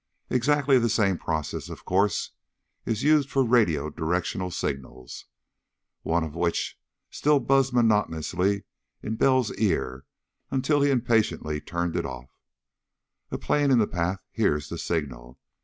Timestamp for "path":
13.85-14.17